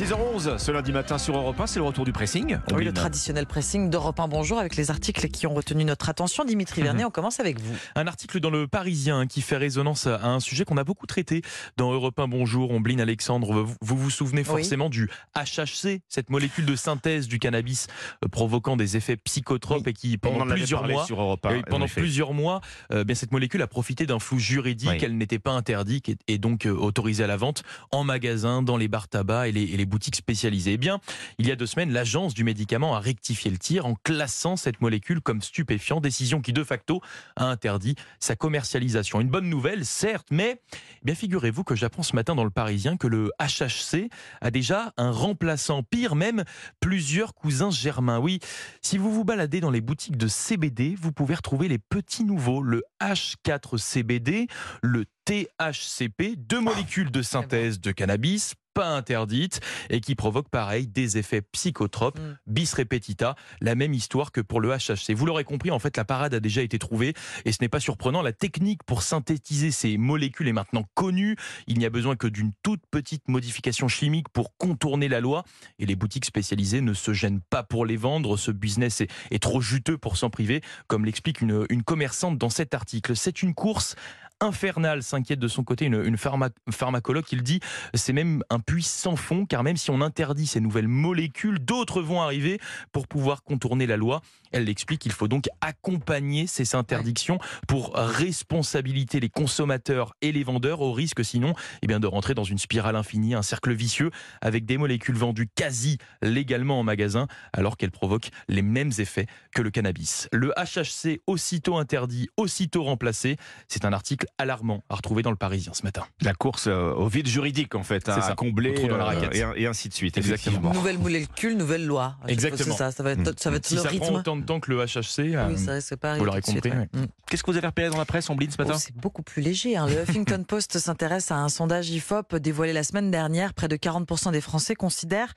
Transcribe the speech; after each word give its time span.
6h11, 0.00 0.56
ce 0.56 0.70
lundi 0.72 0.92
matin 0.92 1.18
sur 1.18 1.36
Europe 1.36 1.60
1, 1.60 1.66
c'est 1.66 1.78
le 1.78 1.84
retour 1.84 2.06
du 2.06 2.12
pressing. 2.12 2.56
Oui, 2.72 2.86
le 2.86 2.92
traditionnel 2.94 3.44
pressing 3.44 3.90
d'Europe 3.90 4.18
1 4.18 4.28
Bonjour 4.28 4.58
avec 4.58 4.76
les 4.76 4.90
articles 4.90 5.28
qui 5.28 5.46
ont 5.46 5.52
retenu 5.52 5.84
notre 5.84 6.08
attention. 6.08 6.42
Dimitri 6.46 6.80
Vernet, 6.80 7.04
on 7.04 7.10
commence 7.10 7.38
avec 7.38 7.60
vous. 7.60 7.74
Un 7.96 8.06
article 8.06 8.40
dans 8.40 8.48
le 8.48 8.66
Parisien 8.66 9.26
qui 9.26 9.42
fait 9.42 9.58
résonance 9.58 10.06
à 10.06 10.24
un 10.24 10.40
sujet 10.40 10.64
qu'on 10.64 10.78
a 10.78 10.84
beaucoup 10.84 11.04
traité 11.04 11.42
dans 11.76 11.92
Europe 11.92 12.18
1 12.18 12.28
Bonjour. 12.28 12.70
Ombline 12.70 13.02
Alexandre, 13.02 13.66
vous 13.82 13.98
vous, 13.98 14.08
souvenez 14.08 14.42
forcément 14.42 14.88
du 14.88 15.10
HHC, 15.36 16.00
cette 16.08 16.30
molécule 16.30 16.64
de 16.64 16.76
synthèse 16.76 17.28
du 17.28 17.38
cannabis 17.38 17.86
euh, 18.24 18.28
provoquant 18.28 18.78
des 18.78 18.96
effets 18.96 19.18
psychotropes 19.18 19.86
et 19.86 19.92
qui 19.92 20.16
pendant 20.16 20.46
plusieurs 20.46 20.88
mois, 20.88 21.04
sur 21.04 21.20
Europe 21.20 21.44
1, 21.44 21.56
et 21.56 21.62
pendant 21.64 21.88
plusieurs 21.88 22.32
mois, 22.32 22.62
euh, 22.90 23.04
bien 23.04 23.14
cette 23.14 23.32
molécule 23.32 23.60
a 23.60 23.66
profité 23.66 24.06
d'un 24.06 24.18
flou 24.18 24.38
juridique. 24.38 24.88
Oui. 24.88 24.98
Elle 25.02 25.18
n'était 25.18 25.38
pas 25.38 25.52
interdite 25.52 26.08
et, 26.08 26.16
et 26.26 26.38
donc 26.38 26.64
euh, 26.64 26.70
autorisée 26.70 27.24
à 27.24 27.26
la 27.26 27.36
vente 27.36 27.64
en 27.92 28.02
magasin, 28.02 28.62
dans 28.62 28.78
les 28.78 28.88
bars 28.88 29.06
tabac 29.06 29.48
et 29.48 29.52
les, 29.52 29.64
et 29.64 29.76
les 29.76 29.89
boutiques 29.90 30.16
spécialisées. 30.16 30.72
Eh 30.72 30.78
bien, 30.78 31.00
il 31.38 31.46
y 31.46 31.52
a 31.52 31.56
deux 31.56 31.66
semaines, 31.66 31.92
l'agence 31.92 32.32
du 32.32 32.44
médicament 32.44 32.96
a 32.96 33.00
rectifié 33.00 33.50
le 33.50 33.58
tir 33.58 33.84
en 33.84 33.94
classant 33.94 34.56
cette 34.56 34.80
molécule 34.80 35.20
comme 35.20 35.42
stupéfiant, 35.42 36.00
décision 36.00 36.40
qui 36.40 36.54
de 36.54 36.64
facto 36.64 37.02
a 37.36 37.44
interdit 37.44 37.96
sa 38.18 38.36
commercialisation. 38.36 39.20
Une 39.20 39.28
bonne 39.28 39.50
nouvelle, 39.50 39.84
certes, 39.84 40.28
mais 40.30 40.62
eh 40.72 41.04
bien 41.04 41.14
figurez-vous 41.14 41.64
que 41.64 41.74
j'apprends 41.74 42.02
ce 42.02 42.16
matin 42.16 42.34
dans 42.34 42.44
le 42.44 42.50
Parisien 42.50 42.96
que 42.96 43.06
le 43.06 43.30
HHC 43.38 44.08
a 44.40 44.50
déjà 44.50 44.94
un 44.96 45.10
remplaçant, 45.10 45.82
pire 45.82 46.14
même, 46.14 46.44
plusieurs 46.80 47.34
cousins 47.34 47.70
germains. 47.70 48.18
Oui, 48.18 48.38
si 48.80 48.96
vous 48.96 49.12
vous 49.12 49.24
baladez 49.24 49.60
dans 49.60 49.70
les 49.70 49.80
boutiques 49.80 50.16
de 50.16 50.28
CBD, 50.28 50.94
vous 51.00 51.12
pouvez 51.12 51.34
retrouver 51.34 51.68
les 51.68 51.78
petits 51.78 52.24
nouveaux, 52.24 52.62
le 52.62 52.82
H4CBD, 53.00 54.48
le 54.82 55.04
THCP, 55.24 56.36
deux 56.36 56.60
molécules 56.60 57.10
de 57.10 57.22
synthèse 57.22 57.80
de 57.80 57.92
cannabis 57.92 58.54
pas 58.80 58.88
interdites 58.96 59.60
et 59.90 60.00
qui 60.00 60.14
provoquent 60.14 60.48
pareil 60.48 60.86
des 60.86 61.18
effets 61.18 61.42
psychotropes, 61.42 62.18
Mm. 62.18 62.36
bis 62.46 62.72
repetita, 62.72 63.34
la 63.60 63.74
même 63.74 63.92
histoire 63.92 64.32
que 64.32 64.40
pour 64.40 64.58
le 64.60 64.70
HHC. 64.70 65.12
Vous 65.14 65.26
l'aurez 65.26 65.44
compris, 65.44 65.70
en 65.70 65.78
fait, 65.78 65.98
la 65.98 66.06
parade 66.06 66.32
a 66.32 66.40
déjà 66.40 66.62
été 66.62 66.78
trouvée 66.78 67.12
et 67.44 67.52
ce 67.52 67.58
n'est 67.60 67.68
pas 67.68 67.78
surprenant. 67.78 68.22
La 68.22 68.32
technique 68.32 68.82
pour 68.84 69.02
synthétiser 69.02 69.70
ces 69.70 69.98
molécules 69.98 70.48
est 70.48 70.54
maintenant 70.54 70.84
connue. 70.94 71.36
Il 71.66 71.78
n'y 71.78 71.84
a 71.84 71.90
besoin 71.90 72.16
que 72.16 72.26
d'une 72.26 72.52
toute 72.62 72.80
petite 72.90 73.28
modification 73.28 73.86
chimique 73.86 74.30
pour 74.30 74.56
contourner 74.56 75.08
la 75.08 75.20
loi 75.20 75.44
et 75.78 75.84
les 75.84 75.94
boutiques 75.94 76.24
spécialisées 76.24 76.80
ne 76.80 76.94
se 76.94 77.12
gênent 77.12 77.42
pas 77.50 77.62
pour 77.62 77.84
les 77.84 77.98
vendre. 77.98 78.38
Ce 78.38 78.50
business 78.50 79.02
est, 79.02 79.10
est 79.30 79.42
trop 79.42 79.60
juteux 79.60 79.98
pour 79.98 80.16
s'en 80.16 80.30
priver, 80.30 80.62
comme 80.86 81.04
l'explique 81.04 81.42
une, 81.42 81.66
une 81.68 81.82
commerçante 81.82 82.38
dans 82.38 82.50
cet 82.50 82.72
article. 82.72 83.14
C'est 83.14 83.42
une 83.42 83.52
course 83.54 83.94
infernale, 84.40 85.02
s'inquiète 85.02 85.38
de 85.38 85.48
son 85.48 85.64
côté 85.64 85.84
une, 85.86 86.02
une 86.04 86.16
pharma- 86.16 86.50
pharmacologue. 86.70 87.24
Il 87.32 87.42
dit 87.42 87.60
c'est 87.94 88.12
même 88.12 88.42
un 88.50 88.58
puits 88.58 88.82
sans 88.82 89.16
fond, 89.16 89.46
car 89.46 89.62
même 89.62 89.76
si 89.76 89.90
on 89.90 90.00
interdit 90.00 90.46
ces 90.46 90.60
nouvelles 90.60 90.88
molécules, 90.88 91.58
d'autres 91.58 92.02
vont 92.02 92.20
arriver 92.20 92.58
pour 92.92 93.06
pouvoir 93.06 93.42
contourner 93.42 93.86
la 93.86 93.96
loi. 93.96 94.20
Elle 94.52 94.64
l'explique, 94.64 95.06
il 95.06 95.12
faut 95.12 95.28
donc 95.28 95.48
accompagner 95.60 96.46
ces 96.46 96.74
interdictions 96.74 97.38
pour 97.68 97.94
responsabiliser 97.94 99.20
les 99.20 99.28
consommateurs 99.28 100.14
et 100.22 100.32
les 100.32 100.42
vendeurs 100.42 100.80
au 100.80 100.92
risque 100.92 101.24
sinon 101.24 101.54
eh 101.82 101.86
bien, 101.86 102.00
de 102.00 102.06
rentrer 102.06 102.34
dans 102.34 102.44
une 102.44 102.58
spirale 102.58 102.96
infinie, 102.96 103.34
un 103.34 103.42
cercle 103.42 103.72
vicieux 103.72 104.10
avec 104.40 104.64
des 104.64 104.76
molécules 104.78 105.14
vendues 105.16 105.48
quasi 105.54 105.98
légalement 106.22 106.80
en 106.80 106.82
magasin 106.82 107.28
alors 107.52 107.76
qu'elles 107.76 107.90
provoquent 107.90 108.30
les 108.48 108.62
mêmes 108.62 108.90
effets 108.98 109.26
que 109.54 109.62
le 109.62 109.70
cannabis. 109.70 110.28
Le 110.32 110.52
HHC 110.56 111.20
aussitôt 111.26 111.76
interdit, 111.76 112.28
aussitôt 112.36 112.84
remplacé, 112.84 113.36
c'est 113.68 113.84
un 113.84 113.92
article 113.92 114.26
alarmant 114.38 114.82
à 114.88 114.94
retrouver 114.96 115.22
dans 115.22 115.30
le 115.30 115.36
Parisien 115.36 115.72
ce 115.74 115.82
matin. 115.82 116.02
La 116.22 116.32
course 116.34 116.66
euh, 116.66 116.92
au 116.92 117.08
vide 117.08 117.26
juridique, 117.26 117.74
en 117.74 117.82
fait, 117.82 118.08
hein, 118.08 118.12
C'est 118.16 118.22
ça. 118.22 118.32
à 118.32 118.34
combler 118.34 118.74
trou 118.74 118.88
dans 118.88 118.96
la 118.96 119.04
euh, 119.04 119.06
raquette. 119.20 119.34
et, 119.34 119.62
et 119.62 119.66
ainsi 119.66 119.88
de 119.88 119.94
suite. 119.94 120.16
Exactement. 120.18 120.72
Nouvelle 120.72 120.98
molécule, 120.98 121.56
nouvelle 121.56 121.86
loi. 121.86 122.16
Exactement. 122.28 122.72
c'est 122.72 122.78
Ça, 122.78 122.90
ça 122.92 123.02
va 123.02 123.12
être, 123.12 123.38
ça 123.40 123.50
va 123.50 123.56
être 123.56 123.66
Si 123.66 123.74
le 123.74 123.82
ça 123.82 123.88
prend 123.88 123.98
rythme. 123.98 124.14
autant 124.16 124.36
de 124.36 124.42
temps 124.44 124.60
que 124.60 124.70
le 124.70 124.84
HHC, 124.84 125.34
euh, 125.34 125.48
Oui, 125.50 125.58
ça 125.58 125.72
risque 125.72 125.96
pas 125.96 126.16
vous 126.16 126.24
l'aurez 126.24 126.40
compris, 126.42 126.70
ouais. 126.70 126.88
Mm. 126.92 127.04
Qu'est-ce 127.28 127.42
que 127.42 127.50
vous 127.50 127.56
avez 127.56 127.66
repéré 127.66 127.90
dans 127.90 127.98
la 127.98 128.04
presse, 128.04 128.28
Ombline, 128.30 128.50
ce 128.50 128.56
matin 128.60 128.72
Oh, 128.76 128.78
c'est 128.80 128.96
beaucoup 128.96 129.22
plus 129.22 129.42
léger. 129.42 129.76
hein. 129.76 129.86
Le 129.86 130.02
Huffington 130.08 130.42
Post 130.46 130.78
s'intéresse 130.78 131.30
à 131.30 131.36
un 131.36 131.48
sondage 131.48 131.90
IFOP 131.90 132.36
dévoilé 132.36 132.72
la 132.72 132.82
semaine 132.82 133.10
dernière. 133.10 133.54
Près 133.54 133.68
de 133.68 133.76
40% 133.76 134.32
des 134.32 134.40
Français 134.40 134.74
considèrent 134.74 135.34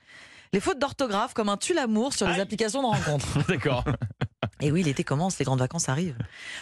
les 0.52 0.60
fautes 0.60 0.78
d'orthographe 0.78 1.34
comme 1.34 1.48
un 1.48 1.56
tue-l'amour 1.56 2.12
sur 2.14 2.26
les 2.28 2.34
Aïe. 2.34 2.40
applications 2.40 2.80
de 2.82 2.86
rencontres. 2.86 3.38
D'accord. 3.48 3.84
Et 4.60 4.70
oui, 4.72 4.82
l'été 4.82 5.04
commence, 5.04 5.38
les 5.38 5.44
grandes 5.44 5.58
vacances 5.58 5.88
arrivent. 5.88 6.16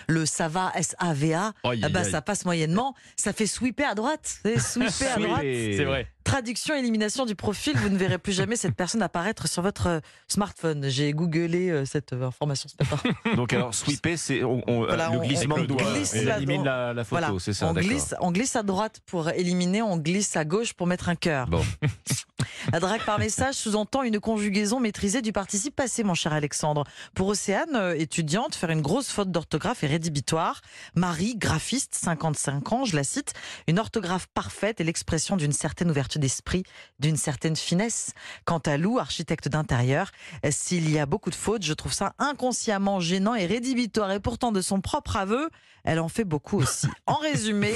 Le 0.09 0.25
ça 0.27 0.49
va, 0.49 0.73
S-A-V-A, 0.75 1.53
Aïe, 1.65 1.81
ah 1.85 1.89
bah, 1.89 2.01
aïe. 2.01 2.11
ça 2.11 2.23
passe 2.23 2.45
moyennement. 2.45 2.95
Ça 3.17 3.33
fait 3.33 3.47
sweeper 3.47 3.89
à 3.91 3.95
droite. 3.95 4.41
Sweeper 4.59 5.17
à 5.17 5.21
droite. 5.21 5.41
C'est 5.43 5.85
vrai. 5.85 6.07
Traduction, 6.25 6.77
élimination 6.77 7.27
du 7.27 7.35
profil, 7.35 7.77
vous 7.77 7.89
ne 7.89 7.97
verrez 7.99 8.17
plus 8.19 8.33
jamais 8.33 8.55
cette 8.55 8.77
personne 8.77 9.03
apparaître 9.03 9.49
sur 9.49 9.61
votre 9.61 9.87
euh, 9.89 10.01
smartphone. 10.29 10.89
J'ai 10.89 11.13
googlé 11.13 11.69
euh, 11.69 11.85
cette 11.85 12.13
euh, 12.13 12.29
information 12.29 12.69
ce 12.71 12.77
matin. 12.83 12.97
Donc, 13.37 13.53
alors, 13.53 13.75
sweeper, 13.75 14.17
c'est 14.17 14.45
on- 14.45 14.63
on- 14.69 14.85
Voilà, 14.85 15.09
le 15.11 15.19
on- 15.19 15.23
glissement 15.27 15.57
on 15.59 15.63
de 15.63 15.67
doigt. 15.67 15.83
glisse 15.93 16.15
On 16.17 16.25
la- 16.25 16.37
élimine 16.37 16.65
la, 16.65 16.95
la 16.95 17.03
photo, 17.05 17.21
Voilà. 17.21 17.35
c'est 17.41 17.53
ça, 17.53 17.67
on 17.67 17.73
glisse, 17.75 18.15
on 18.21 18.31
glisse 18.31 18.55
à 18.55 18.63
droite 18.63 19.01
pour 19.07 19.31
éliminer, 19.31 19.83
on 19.83 19.97
glisse 19.97 20.37
à 20.37 20.45
gauche 20.45 20.75
pour 20.75 20.87
mettre 20.87 21.09
un 21.09 21.17
cœur. 21.17 21.49
Bon. 21.49 21.65
La 22.71 22.79
drague 22.79 23.05
par 23.05 23.19
message 23.19 23.57
sous-entend 23.57 24.05
une 24.05 24.21
conjugaison 24.21 24.79
maîtrisée 24.79 25.21
du 25.21 25.33
participe 25.33 25.75
passé, 25.75 26.05
mon 26.05 26.15
cher 26.15 26.33
Alexandre. 26.33 26.85
Pour 27.15 27.27
Océane, 27.27 27.75
euh, 27.75 27.95
étudiante, 27.99 28.55
faire 28.55 28.71
une 28.71 28.83
grosse 28.83 29.09
faute 29.11 29.33
d'orthographe 29.33 29.83
est 29.83 29.89
rédhibitoire. 29.89 30.61
Marie, 30.95 31.35
graphiste, 31.35 31.95
55 31.97 32.73
ans, 32.73 32.85
je 32.85 32.95
la 32.95 33.03
cite, 33.03 33.33
une 33.67 33.81
orthographe 33.81 34.29
parfaite 34.33 34.81
est 34.81 34.85
l'expression 34.85 35.37
d'une 35.37 35.53
certaine 35.53 35.91
ouverture 35.91 36.21
d'esprit, 36.21 36.63
d'une 37.01 37.17
certaine 37.17 37.57
finesse. 37.57 38.13
Quant 38.45 38.59
à 38.59 38.77
Lou, 38.77 38.99
architecte 38.99 39.49
d'intérieur, 39.49 40.13
s'il 40.51 40.89
y 40.89 41.01
a 41.01 41.07
beaucoup 41.07 41.31
de 41.31 41.35
fautes, 41.35 41.65
je 41.65 41.73
trouve 41.73 41.93
ça 41.93 42.15
inconsciemment 42.19 43.01
gênant 43.01 43.35
et 43.35 43.47
rédhibitoire. 43.47 44.13
Et 44.13 44.21
pourtant, 44.21 44.53
de 44.53 44.61
son 44.61 44.81
propre 44.81 45.17
aveu, 45.17 45.51
elle 45.85 45.99
en 45.99 46.09
fait 46.09 46.25
beaucoup 46.25 46.59
aussi. 46.59 46.87
En 47.07 47.17
résumé, 47.17 47.75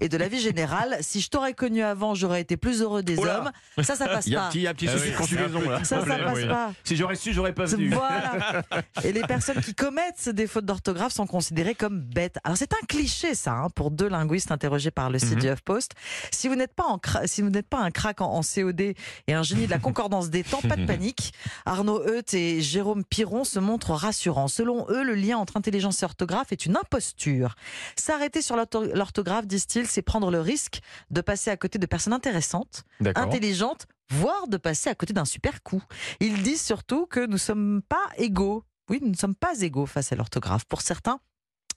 et 0.00 0.08
de 0.08 0.16
la 0.16 0.28
vie 0.28 0.40
générale, 0.40 0.96
si 1.00 1.20
je 1.20 1.28
t'aurais 1.28 1.54
connu 1.54 1.82
avant, 1.82 2.14
j'aurais 2.14 2.40
été 2.40 2.56
plus 2.56 2.80
heureux 2.82 3.02
des 3.02 3.18
hommes. 3.18 3.50
Ça, 3.82 3.94
ça 3.96 4.06
passe 4.08 4.28
pas. 4.30 4.48
petit, 4.48 4.58
il 4.58 4.62
y 4.62 4.66
a 4.66 4.70
un 4.70 4.74
petit 4.74 4.88
Ah 4.88 4.92
souci 4.98 5.10
de 5.10 5.16
conjugaison, 5.16 5.60
là. 5.70 5.84
Ça, 5.84 6.04
ça 6.04 6.16
passe 6.18 6.36
oui. 6.38 6.48
pas. 6.48 6.72
Si 6.84 6.96
j'aurais 6.96 7.16
su, 7.16 7.32
j'aurais 7.32 7.52
pas 7.54 7.66
venu. 7.66 7.88
Voilà. 7.90 8.62
Et 9.04 9.12
les 9.12 9.22
personnes 9.22 9.60
qui 9.60 9.74
commettent 9.74 10.28
des 10.28 10.46
fautes 10.46 10.64
d'orthographe 10.64 11.12
sont 11.12 11.26
considérées 11.26 11.74
comme 11.74 12.00
bêtes. 12.00 12.38
Alors 12.44 12.56
c'est 12.56 12.72
un 12.72 12.86
cliché 12.88 13.34
ça 13.34 13.52
hein, 13.52 13.68
pour 13.74 13.90
deux 13.90 14.08
linguistes 14.08 14.50
interrogés 14.50 14.90
par 14.90 15.10
le 15.10 15.18
site 15.18 15.32
Mhm. 15.34 15.40
du 15.40 15.48
HuffPost. 15.50 15.92
Si 16.30 16.48
vous 16.48 16.54
n'êtes 16.56 16.74
pas 16.74 16.84
en 16.84 16.96
cra- 16.98 17.26
si 17.26 17.42
vous 17.42 17.50
n'êtes 17.50 17.68
pas 17.68 17.78
un 17.80 17.90
crack 17.90 18.20
en, 18.20 18.32
en 18.32 18.40
COD 18.42 18.80
et 18.80 18.94
un 19.28 19.42
génie 19.42 19.66
de 19.66 19.70
la 19.70 19.78
concordance 19.78 20.30
des 20.30 20.42
temps, 20.44 20.60
pas 20.60 20.76
de 20.76 20.86
panique. 20.86 21.32
Arnaud 21.66 22.00
Heut 22.06 22.22
et 22.34 22.60
Jérôme 22.60 23.04
Piron 23.04 23.44
se 23.44 23.58
montrent 23.58 23.92
rassurants. 23.92 24.48
Selon 24.48 24.86
eux, 24.88 25.02
le 25.02 25.14
lien 25.14 25.36
entre 25.38 25.56
intelligence 25.56 26.02
et 26.02 26.04
orthographe 26.06 26.52
est 26.52 26.66
une 26.66 26.76
imposture. 26.76 27.54
S'arrêter 27.96 28.42
sur 28.42 28.56
l'ortho- 28.56 28.92
l'orthographe, 28.94 29.46
disent-ils, 29.46 29.81
c'est 29.86 30.02
prendre 30.02 30.30
le 30.30 30.40
risque 30.40 30.80
de 31.10 31.20
passer 31.20 31.50
à 31.50 31.56
côté 31.56 31.78
de 31.78 31.86
personnes 31.86 32.12
intéressantes 32.12 32.84
D'accord. 33.00 33.24
intelligente, 33.24 33.86
voire 34.10 34.48
de 34.48 34.56
passer 34.56 34.90
à 34.90 34.94
côté 34.94 35.12
d'un 35.12 35.24
super 35.24 35.62
coup. 35.62 35.82
Ils 36.20 36.42
disent 36.42 36.62
surtout 36.62 37.06
que 37.06 37.20
nous 37.20 37.32
ne 37.32 37.36
sommes 37.36 37.82
pas 37.88 38.08
égaux. 38.16 38.64
Oui, 38.90 38.98
nous 39.02 39.10
ne 39.10 39.16
sommes 39.16 39.34
pas 39.34 39.60
égaux 39.60 39.86
face 39.86 40.12
à 40.12 40.16
l'orthographe. 40.16 40.64
Pour 40.64 40.82
certains, 40.82 41.20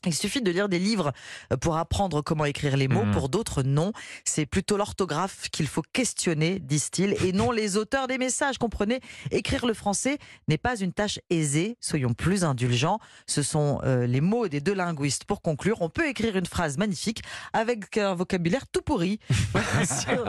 il 0.06 0.14
suffit 0.14 0.42
de 0.42 0.52
lire 0.52 0.70
des 0.70 0.80
livres 0.80 1.12
pour 1.62 1.78
apprendre 1.78 2.22
comment 2.22 2.46
écrire 2.46 2.78
les 2.78 2.88
mots. 2.88 3.06
Mhm. 3.06 3.12
Pour 3.12 3.30
d'autres, 3.30 3.64
non. 3.64 3.92
C'est 4.24 4.46
plutôt 4.46 4.78
l'orthographe 4.78 5.50
qu'il 5.50 5.68
faut 5.68 5.84
questionner, 5.94 6.60
disent-ils, 6.60 7.16
et 7.26 7.32
non 7.32 7.52
les 7.52 7.78
auteurs 7.78 8.08
des 8.08 8.18
messages. 8.18 8.58
Comprenez, 8.58 9.00
écrire 9.32 9.66
le 9.66 9.74
français 9.74 10.18
n'est 10.48 10.58
pas 10.58 10.78
une 10.78 10.94
tâche 10.94 11.20
aisée. 11.30 11.78
Soyons 11.80 12.14
plus 12.14 12.44
indulgents. 12.44 13.00
Ce 13.28 13.42
sont 13.42 13.80
euh, 13.84 14.08
les 14.08 14.22
mots 14.22 14.48
des 14.48 14.62
deux 14.62 14.74
linguistes. 14.74 15.26
Pour 15.26 15.42
conclure, 15.42 15.82
on 15.82 15.90
peut 15.90 16.08
écrire 16.08 16.36
une 16.36 16.46
phrase 16.46 16.78
magnifique 16.78 17.22
avec 17.54 17.98
un 17.98 18.14
vocabulaire 18.14 18.68
tout 18.68 18.82
pourri. 18.82 19.20
sur, 19.86 20.26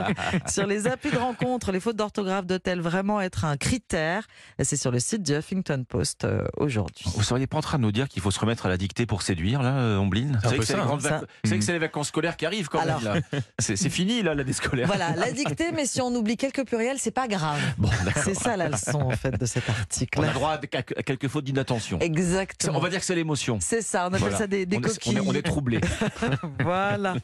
sur 0.47 0.67
les 0.67 0.87
applis 0.87 1.11
de 1.11 1.17
rencontre, 1.17 1.71
les 1.71 1.79
fautes 1.79 1.95
d'orthographe 1.95 2.45
doivent-elles 2.45 2.81
vraiment 2.81 3.21
être 3.21 3.45
un 3.45 3.57
critère? 3.57 4.27
C'est 4.61 4.77
sur 4.77 4.91
le 4.91 4.99
site 4.99 5.23
du 5.23 5.33
Huffington 5.33 5.85
Post 5.87 6.23
euh, 6.23 6.45
aujourd'hui. 6.57 7.05
Vous 7.15 7.23
seriez 7.23 7.47
pas 7.47 7.57
en 7.57 7.61
train 7.61 7.77
de 7.77 7.83
nous 7.83 7.91
dire 7.91 8.07
qu'il 8.07 8.21
faut 8.21 8.31
se 8.31 8.39
remettre 8.39 8.65
à 8.65 8.69
la 8.69 8.77
dictée 8.77 9.05
pour 9.05 9.21
séduire, 9.21 9.61
là, 9.69 9.77
euh, 9.77 9.97
Ombline 9.97 10.39
C'est 10.43 10.49
peu 10.51 10.57
que 10.57 10.65
c'est 10.65 10.75
les, 10.75 10.81
hein. 10.81 10.97
vac- 10.99 11.23
c'est 11.43 11.57
que 11.57 11.63
c'est 11.63 11.73
les 11.73 11.79
vacances 11.79 12.07
scolaires 12.07 12.37
qui 12.37 12.45
arrivent 12.45 12.67
quand 12.69 12.79
Alors- 12.79 13.01
même. 13.03 13.21
C'est 13.59 13.89
fini, 13.89 14.21
là, 14.23 14.33
l'année 14.35 14.53
scolaire. 14.53 14.87
Voilà, 14.87 15.15
la 15.15 15.31
dictée, 15.31 15.71
mais 15.73 15.85
si 15.85 16.01
on 16.01 16.13
oublie 16.15 16.37
quelques 16.37 16.65
pluriels, 16.65 16.97
c'est 16.99 17.11
pas 17.11 17.27
grave. 17.27 17.59
Bon. 17.77 17.89
C'est 18.23 18.33
ça 18.33 18.57
la 18.57 18.69
leçon 18.69 19.01
en 19.01 19.11
fait 19.11 19.31
de 19.39 19.45
cet 19.45 19.69
article. 19.69 20.19
On 20.19 20.23
a 20.23 20.33
droit 20.33 20.51
à 20.53 20.57
quelques 21.03 21.27
fautes 21.27 21.43
d'inattention. 21.45 21.99
Exactement. 21.99 22.77
On 22.77 22.81
va 22.81 22.89
dire 22.89 22.99
que 22.99 23.05
c'est 23.05 23.15
l'émotion. 23.15 23.59
C'est 23.61 23.81
ça, 23.81 24.03
on 24.05 24.07
appelle 24.07 24.19
Voilà. 24.21 24.37
ça 24.37 24.47
des, 24.47 24.65
des 24.65 24.77
on, 24.77 24.81
est, 24.81 24.85
on, 24.85 24.89
coquilles. 24.89 25.17
est, 25.17 25.21
on 25.21 25.33
est 25.33 25.41
troublé. 25.41 25.79
voilà. 26.63 27.15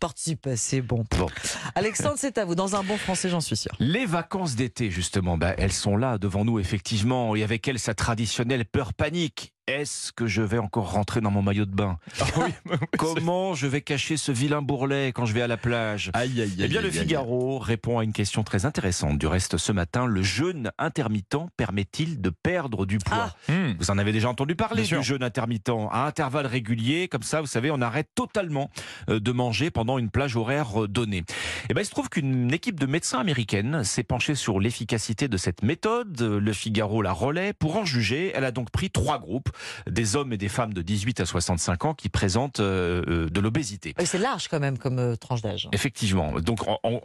Participe, 0.00 0.48
c'est 0.56 0.80
bon. 0.80 1.04
Bon. 1.18 1.26
Alexandre, 1.74 2.14
c'est 2.16 2.38
à 2.38 2.44
vous. 2.44 2.54
Dans 2.54 2.76
un 2.76 2.82
bon 2.82 2.96
français, 2.96 3.28
j'en 3.28 3.40
suis 3.40 3.56
sûr. 3.56 3.72
Les 3.78 4.06
vacances 4.06 4.54
d'été, 4.56 4.90
justement, 4.90 5.36
bah, 5.38 5.54
elles 5.58 5.72
sont 5.72 5.96
là 5.96 6.18
devant 6.18 6.44
nous, 6.44 6.58
effectivement, 6.58 7.34
et 7.36 7.42
avec 7.42 7.66
elles 7.68 7.78
sa 7.78 7.94
traditionnelle 7.94 8.64
peur 8.64 8.94
panique. 8.94 9.52
Est-ce 9.68 10.12
que 10.12 10.26
je 10.26 10.42
vais 10.42 10.58
encore 10.58 10.90
rentrer 10.92 11.20
dans 11.20 11.30
mon 11.30 11.42
maillot 11.42 11.66
de 11.66 11.74
bain 11.74 11.98
Ah 12.20 12.24
oui, 12.38 12.76
Comment 12.98 13.54
je 13.54 13.66
vais 13.66 13.80
cacher 13.82 14.16
ce 14.16 14.32
vilain 14.32 14.62
bourrelet 14.62 15.08
quand 15.08 15.26
je 15.26 15.34
vais 15.34 15.42
à 15.42 15.46
la 15.46 15.56
plage 15.56 16.10
Aïe, 16.14 16.40
aïe, 16.40 16.42
aïe. 16.42 16.54
Eh 16.60 16.68
bien, 16.68 16.80
le 16.80 16.88
aïe, 16.88 16.98
aïe. 16.98 17.02
Figaro 17.04 17.58
répond 17.58 17.98
à 17.98 18.04
une 18.04 18.12
question 18.12 18.42
très 18.42 18.64
intéressante. 18.64 19.18
Du 19.18 19.26
reste, 19.26 19.56
ce 19.58 19.72
matin, 19.72 20.06
le 20.06 20.22
jeûne 20.22 20.70
intermittent 20.78 21.36
permet-il 21.56 22.20
de 22.20 22.30
perdre 22.30 22.86
du 22.86 22.98
poids 22.98 23.34
Hmm. 23.48 23.72
Vous 23.78 23.90
en 23.90 23.98
avez 23.98 24.12
déjà 24.12 24.28
entendu 24.28 24.54
parler 24.56 24.82
Bien 24.82 24.88
sûr. 24.88 25.00
du 25.00 25.04
jeûne 25.06 25.22
intermittent 25.22 25.70
à 25.90 26.06
intervalles 26.06 26.46
réguliers, 26.46 27.08
comme 27.08 27.22
ça, 27.22 27.40
vous 27.40 27.46
savez, 27.46 27.70
on 27.70 27.80
arrête 27.80 28.08
totalement 28.14 28.70
euh, 29.08 29.20
de 29.20 29.32
manger 29.32 29.70
pendant 29.70 29.98
une 29.98 30.10
plage 30.10 30.36
horaire 30.36 30.84
euh, 30.84 30.88
donnée. 30.88 31.24
Et 31.68 31.74
ben, 31.74 31.82
il 31.82 31.84
se 31.84 31.90
trouve 31.90 32.08
qu'une 32.08 32.52
équipe 32.52 32.78
de 32.80 32.86
médecins 32.86 33.18
américaines 33.18 33.84
s'est 33.84 34.02
penchée 34.02 34.34
sur 34.34 34.60
l'efficacité 34.60 35.28
de 35.28 35.36
cette 35.36 35.62
méthode. 35.62 36.20
Le 36.20 36.52
Figaro 36.52 37.02
la 37.02 37.12
relaie. 37.12 37.52
Pour 37.52 37.76
en 37.76 37.84
juger, 37.84 38.32
elle 38.34 38.44
a 38.44 38.50
donc 38.50 38.70
pris 38.70 38.90
trois 38.90 39.18
groupes, 39.18 39.50
des 39.90 40.16
hommes 40.16 40.32
et 40.32 40.36
des 40.38 40.48
femmes 40.48 40.72
de 40.74 40.82
18 40.82 41.20
à 41.20 41.26
65 41.26 41.84
ans 41.84 41.94
qui 41.94 42.08
présentent 42.08 42.60
euh, 42.60 43.02
euh, 43.08 43.28
de 43.28 43.40
l'obésité. 43.40 43.94
C'est 44.04 44.18
large 44.18 44.48
quand 44.48 44.60
même 44.60 44.78
comme 44.78 44.98
euh, 44.98 45.16
tranche 45.16 45.42
d'âge. 45.42 45.68
Effectivement. 45.72 46.32
Donc, 46.40 46.60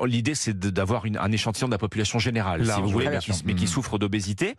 l'idée, 0.06 0.36
c'est 0.36 0.58
d'avoir 0.58 1.04
un 1.06 1.32
échantillon 1.32 1.68
de 1.68 1.72
la 1.74 1.78
population 1.78 2.20
générale, 2.20 2.66
si 2.66 2.82
vous 2.82 2.90
voulez, 2.90 3.10
mais 3.10 3.20
qui, 3.20 3.34
sûr. 3.34 3.44
mais 3.46 3.56
qui 3.56 3.64
Mhm. 3.64 3.68
souffre 3.70 3.98
d'obésité. 3.98 4.56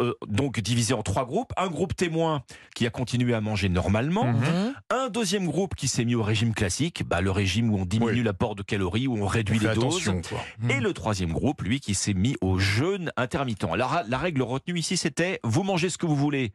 Euh, 0.00 0.12
donc, 0.26 0.60
divisé 0.60 0.94
en 0.94 1.02
trois 1.02 1.24
groupes. 1.26 1.52
Un 1.56 1.68
groupe 1.68 1.94
témoin 1.94 2.42
qui 2.74 2.86
a 2.86 2.90
continué 2.90 3.34
à 3.34 3.40
manger 3.40 3.68
normalement. 3.68 4.24
Mhm. 4.24 4.36
Mhm. 4.40 4.74
Un 4.90 5.08
deuxième 5.08 5.46
groupe 5.46 5.74
qui 5.74 5.88
s'est 5.88 6.04
mis 6.04 6.14
au 6.14 6.22
régime 6.22 6.54
classique, 6.54 7.04
bah, 7.06 7.20
le 7.20 7.30
régime 7.30 7.70
où 7.72 7.78
on 7.78 7.84
diminue 7.84 8.12
Oui. 8.12 8.22
l'apport 8.22 8.54
de 8.54 8.62
calories, 8.62 9.06
où 9.06 9.16
on 9.16 9.26
réduit 9.26 9.58
les 9.58 9.74
doses. 9.74 10.04
quoi. 10.28 10.40
Hmm. 10.60 10.70
Et 10.70 10.80
le 10.80 10.92
troisième 10.92 11.32
groupe, 11.32 11.62
lui, 11.62 11.80
qui 11.80 11.94
s'est 11.94 12.14
mis 12.14 12.36
au 12.40 12.58
jeûne 12.58 13.10
intermittent. 13.16 13.64
Alors, 13.64 14.00
la 14.08 14.18
règle 14.18 14.42
retenue 14.42 14.78
ici, 14.78 14.96
c'était 14.96 15.40
vous 15.42 15.62
mangez 15.62 15.90
ce 15.90 15.98
que 15.98 16.06
vous 16.06 16.16
voulez 16.16 16.52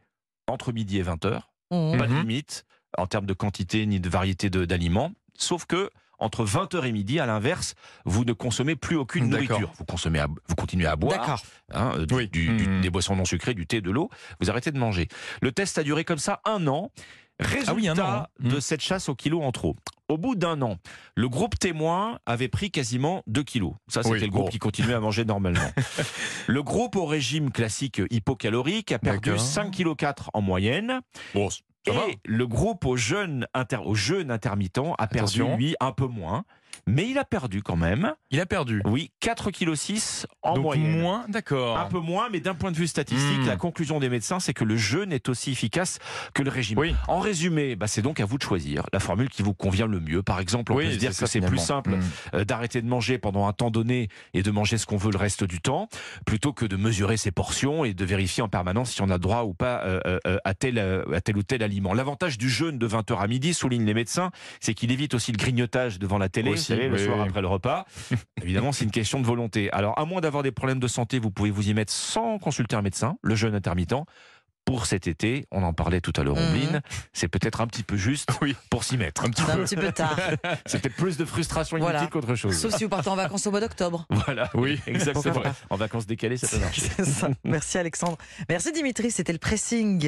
entre 0.48 0.72
midi 0.72 0.98
et 0.98 1.02
20 1.02 1.24
heures 1.24 1.50
Mhm. 1.70 1.98
pas 1.98 2.06
de 2.06 2.12
Mhm. 2.12 2.20
limite 2.20 2.64
en 2.98 3.06
termes 3.06 3.26
de 3.26 3.32
quantité 3.32 3.86
ni 3.86 4.00
de 4.00 4.08
variété 4.08 4.50
de- 4.50 4.64
d'aliments, 4.66 5.12
sauf 5.34 5.64
que 5.64 5.90
entre 6.18 6.44
20h 6.44 6.84
et 6.84 6.92
midi, 6.92 7.18
à 7.18 7.26
l'inverse, 7.26 7.74
vous 8.04 8.24
ne 8.24 8.32
consommez 8.32 8.76
plus 8.76 8.94
aucune 8.96 9.28
nourriture. 9.28 9.72
Vous, 9.76 9.84
consommez 9.84 10.20
à- 10.20 10.28
vous 10.46 10.54
continuez 10.54 10.86
à 10.86 10.94
boire 10.94 11.42
hein, 11.72 11.94
euh, 11.96 12.06
du- 12.06 12.14
Oui. 12.14 12.28
du- 12.28 12.56
du- 12.56 12.68
Mhm. 12.68 12.80
des 12.80 12.90
boissons 12.90 13.16
non 13.16 13.24
sucrées, 13.24 13.54
du 13.54 13.66
thé, 13.66 13.80
de 13.80 13.90
l'eau. 13.90 14.08
Vous 14.38 14.48
arrêtez 14.48 14.70
de 14.70 14.78
manger. 14.78 15.08
Le 15.40 15.50
test 15.50 15.78
a 15.78 15.82
duré 15.82 16.04
comme 16.04 16.18
ça 16.18 16.40
un 16.44 16.66
an. 16.68 16.92
Résultat 17.42 17.70
Ah 17.72 17.74
oui, 17.74 17.88
un 17.88 17.98
an, 17.98 18.06
hein. 18.22 18.26
de 18.40 18.54
Mhm. 18.56 18.60
cette 18.60 18.80
chasse 18.80 19.08
au 19.08 19.14
kilo 19.14 19.42
en 19.42 19.52
trop. 19.52 19.76
Au 20.08 20.18
bout 20.18 20.34
d'un 20.34 20.60
an, 20.62 20.76
le 21.14 21.28
groupe 21.28 21.58
témoin 21.58 22.18
avait 22.26 22.48
pris 22.48 22.70
quasiment 22.70 23.22
2 23.28 23.42
kilos. 23.44 23.72
Ça, 23.88 24.02
c'était 24.02 24.14
Oui, 24.16 24.20
le 24.20 24.26
groupe 24.28 24.44
bon. 24.46 24.50
qui 24.50 24.58
continuait 24.58 24.94
à 24.94 25.00
manger 25.00 25.24
normalement. 25.24 25.60
le 26.48 26.62
groupe 26.62 26.96
au 26.96 27.06
régime 27.06 27.50
classique 27.50 28.00
hypocalorique 28.10 28.92
a 28.92 28.98
perdu 28.98 29.30
D'accord. 29.30 29.44
5,4 29.44 30.14
kg 30.14 30.30
en 30.34 30.40
moyenne. 30.42 31.00
Bon. 31.34 31.48
Et 31.86 32.18
le 32.26 32.46
groupe 32.46 32.84
au 32.86 32.96
jeûne, 32.96 33.46
inter- 33.54 33.80
au 33.84 33.94
jeûne 33.94 34.30
intermittent 34.30 34.78
a 34.98 35.06
perdu, 35.08 35.40
Attention. 35.40 35.56
lui, 35.56 35.74
un 35.80 35.90
peu 35.92 36.06
moins. 36.06 36.44
Mais 36.86 37.08
il 37.08 37.18
a 37.18 37.24
perdu 37.24 37.62
quand 37.62 37.76
même, 37.76 38.12
Il 38.30 38.40
a 38.40 38.46
perdu. 38.46 38.82
oui, 38.86 39.10
4,6 39.22 40.22
kg 40.22 40.26
en 40.42 40.54
Donc 40.54 40.62
moyenne. 40.64 41.00
moins, 41.00 41.24
d'accord. 41.28 41.78
Un 41.78 41.84
peu 41.86 42.00
moins, 42.00 42.28
mais 42.30 42.40
d'un 42.40 42.54
point 42.54 42.72
de 42.72 42.76
vue 42.76 42.86
statistique, 42.88 43.40
Hmm. 43.40 43.46
la 43.46 43.56
conclusion 43.56 44.00
des 44.00 44.08
médecins, 44.08 44.40
c'est 44.40 44.52
que 44.54 44.64
le 44.64 44.76
jeûne 44.76 45.12
est 45.12 45.28
aussi 45.28 45.52
efficace 45.52 45.98
que 46.34 46.42
le 46.42 46.50
régime. 46.50 46.78
Oui. 46.78 46.94
En 47.08 47.20
résumé, 47.20 47.76
bah, 47.76 47.86
c'est 47.86 48.02
donc 48.02 48.20
à 48.20 48.24
vous 48.24 48.36
de 48.38 48.42
choisir 48.42 48.84
la 48.92 49.00
formule 49.00 49.28
qui 49.28 49.42
vous 49.42 49.54
convient 49.54 49.86
le 49.86 50.00
mieux. 50.00 50.22
Par 50.22 50.40
exemple, 50.40 50.72
on 50.72 50.76
Oui, 50.76 50.86
peut 50.86 50.92
se 50.92 50.96
dire 50.98 51.16
que 51.16 51.26
c'est 51.26 51.40
plus 51.40 51.58
simple 51.58 51.96
Hmm. 51.96 52.02
euh, 52.34 52.44
d'arrêter 52.44 52.82
de 52.82 52.88
manger 52.88 53.18
pendant 53.18 53.46
un 53.46 53.52
temps 53.52 53.70
donné 53.70 54.08
et 54.34 54.42
de 54.42 54.50
manger 54.50 54.78
ce 54.78 54.86
qu'on 54.86 54.96
veut 54.96 55.12
le 55.12 55.18
reste 55.18 55.44
du 55.44 55.60
temps, 55.60 55.88
plutôt 56.26 56.52
que 56.52 56.64
de 56.66 56.76
mesurer 56.76 57.16
ses 57.16 57.30
portions 57.30 57.84
et 57.84 57.94
de 57.94 58.04
vérifier 58.04 58.42
en 58.42 58.48
permanence 58.48 58.92
si 58.92 59.02
on 59.02 59.10
a 59.10 59.18
droit 59.18 59.42
ou 59.44 59.54
pas 59.54 59.82
euh, 59.84 60.00
euh, 60.26 60.38
à, 60.44 60.54
tel, 60.54 60.78
euh, 60.78 61.04
à 61.14 61.20
tel 61.20 61.36
ou 61.36 61.42
tel 61.42 61.62
aliment. 61.62 61.94
L'avantage 61.94 62.38
du 62.38 62.48
jeûne 62.48 62.78
de 62.78 62.86
20h 62.88 63.18
à 63.20 63.26
midi, 63.26 63.54
soulignent 63.54 63.84
les 63.86 63.94
médecins, 63.94 64.30
c'est 64.60 64.74
qu'il 64.74 64.90
évite 64.90 65.14
aussi 65.14 65.30
le 65.32 65.36
grignotage 65.38 65.98
devant 65.98 66.18
la 66.18 66.28
télé, 66.28 66.56
vous 66.62 66.74
savez, 66.74 66.88
le 66.88 66.96
oui, 66.96 67.04
soir 67.04 67.18
oui. 67.18 67.28
après 67.28 67.40
le 67.42 67.48
repas. 67.48 67.84
Évidemment, 68.42 68.72
c'est 68.72 68.84
une 68.84 68.90
question 68.90 69.20
de 69.20 69.26
volonté. 69.26 69.70
Alors, 69.72 69.98
à 69.98 70.04
moins 70.04 70.20
d'avoir 70.20 70.42
des 70.42 70.52
problèmes 70.52 70.80
de 70.80 70.88
santé, 70.88 71.18
vous 71.18 71.30
pouvez 71.30 71.50
vous 71.50 71.68
y 71.68 71.74
mettre 71.74 71.92
sans 71.92 72.38
consulter 72.38 72.76
un 72.76 72.82
médecin, 72.82 73.16
le 73.22 73.34
jeûne 73.34 73.54
intermittent. 73.54 73.94
Pour 74.64 74.86
cet 74.86 75.08
été, 75.08 75.44
on 75.50 75.64
en 75.64 75.72
parlait 75.72 76.00
tout 76.00 76.12
à 76.14 76.22
l'heure, 76.22 76.36
Mhm. 76.36 76.42
Ombline, 76.54 76.82
c'est 77.12 77.26
peut-être 77.26 77.60
un 77.60 77.66
petit 77.66 77.82
peu 77.82 77.96
juste 77.96 78.28
Oui. 78.42 78.54
pour 78.70 78.84
s'y 78.84 78.96
mettre. 78.96 79.24
Un 79.24 79.30
petit 79.30 79.42
C'est 79.42 79.50
un 79.50 79.56
peu. 79.56 79.64
petit 79.64 79.74
peu 79.74 79.90
tard. 79.90 80.14
Peut-être 80.70 80.94
plus 80.94 81.16
de 81.16 81.24
frustration 81.24 81.78
inutile 81.78 81.92
Voilà. 81.92 82.06
qu'autre 82.06 82.36
chose. 82.36 82.56
Sauf 82.56 82.72
si 82.76 82.84
vous 82.84 82.88
partez 82.88 83.08
en 83.08 83.16
vacances 83.16 83.44
au 83.48 83.50
mois 83.50 83.58
d'octobre. 83.58 84.06
Voilà, 84.08 84.48
Oui, 84.54 84.80
exactement. 84.86 85.42
En 85.68 85.74
vacances 85.76 86.06
décalées, 86.06 86.36
ça 86.36 86.46
peut 86.46 86.58
marcher. 86.60 86.82
Ça. 87.02 87.30
Merci 87.42 87.76
Alexandre. 87.78 88.16
Merci 88.48 88.70
Dimitri, 88.70 89.10
c'était 89.10 89.32
le 89.32 89.40
pressing. 89.40 90.00